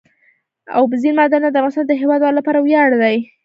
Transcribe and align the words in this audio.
اوبزین 0.77 1.13
معدنونه 1.17 1.49
د 1.51 1.55
افغانستان 1.59 1.85
د 1.87 1.93
هیوادوالو 2.01 2.37
لپاره 2.39 2.59
ویاړ 2.61 2.89
دی. 3.01 3.17